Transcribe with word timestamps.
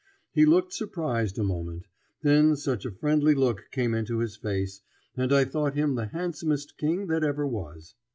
He 0.31 0.47
looked 0.47 0.73
surprised 0.73 1.37
a 1.37 1.43
moment; 1.43 1.85
then 2.23 2.55
such 2.55 2.85
a 2.85 2.91
friendly 2.91 3.35
look 3.35 3.69
came 3.69 3.93
into 3.93 4.17
his 4.17 4.35
face, 4.35 4.81
and 5.15 5.31
I 5.31 5.45
thought 5.45 5.75
him 5.75 5.93
the 5.93 6.07
handsomest 6.07 6.75
King 6.79 7.05
that 7.05 7.23
ever 7.23 7.45
was. 7.45 7.93